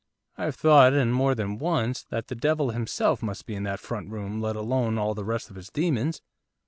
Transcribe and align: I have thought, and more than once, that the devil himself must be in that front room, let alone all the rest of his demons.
I 0.35 0.45
have 0.45 0.55
thought, 0.55 0.93
and 0.93 1.13
more 1.13 1.35
than 1.35 1.59
once, 1.59 2.01
that 2.05 2.27
the 2.27 2.33
devil 2.33 2.71
himself 2.71 3.21
must 3.21 3.45
be 3.45 3.53
in 3.53 3.61
that 3.65 3.79
front 3.79 4.09
room, 4.09 4.41
let 4.41 4.55
alone 4.55 4.97
all 4.97 5.13
the 5.13 5.23
rest 5.23 5.51
of 5.51 5.55
his 5.55 5.69
demons. 5.69 6.23